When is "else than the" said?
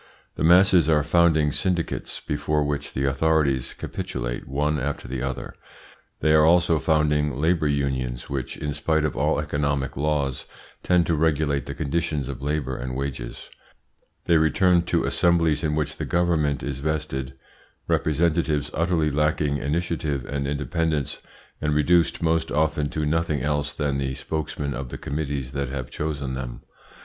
23.43-24.15